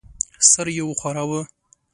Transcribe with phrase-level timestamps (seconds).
[0.51, 1.41] سر یې وښوراوه.